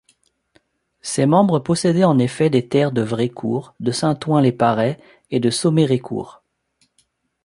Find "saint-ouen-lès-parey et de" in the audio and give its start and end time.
3.91-5.51